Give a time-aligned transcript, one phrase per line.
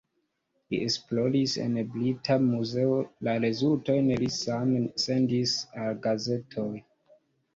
[0.73, 2.95] Li esploris en Brita Muzeo,
[3.27, 6.69] la rezultojn li same sendis al gazetoj.